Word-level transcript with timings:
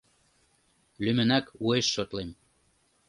—Лӱмынак 1.03 1.45
уэш 1.63 1.85
шотлем... 1.93 2.29